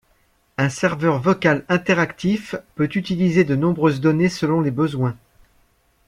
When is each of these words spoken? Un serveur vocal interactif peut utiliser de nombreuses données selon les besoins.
Un 0.57 0.69
serveur 0.69 1.19
vocal 1.21 1.63
interactif 1.69 2.55
peut 2.73 2.89
utiliser 2.95 3.43
de 3.43 3.55
nombreuses 3.55 4.01
données 4.01 4.29
selon 4.29 4.59
les 4.59 4.71
besoins. 4.71 5.15